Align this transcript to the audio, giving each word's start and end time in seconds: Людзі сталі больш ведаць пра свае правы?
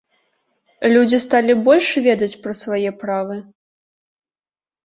Людзі 0.93 1.19
сталі 1.25 1.53
больш 1.67 1.87
ведаць 2.07 2.31
пра 2.47 2.53
свае 2.63 2.89
правы? 3.05 3.35